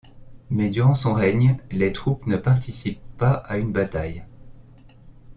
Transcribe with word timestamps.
Mais 0.49 0.69
durant 0.69 0.95
son 0.95 1.13
règne, 1.13 1.59
les 1.69 1.93
troupes 1.93 2.25
ne 2.25 2.35
participent 2.35 3.03
pas 3.19 3.33
à 3.33 3.57
une 3.59 3.71
bataille. 3.71 4.25